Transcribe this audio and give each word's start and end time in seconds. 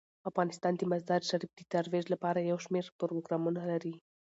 افغانستان 0.29 0.73
د 0.77 0.81
مزارشریف 0.91 1.51
د 1.55 1.61
ترویج 1.71 2.05
لپاره 2.13 2.47
یو 2.51 2.57
شمیر 2.65 2.85
پروګرامونه 2.99 3.61
لري. 3.71 3.95